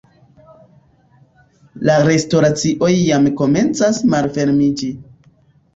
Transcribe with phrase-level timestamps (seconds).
[1.89, 4.95] la restoracioj jam komencas malfermiĝi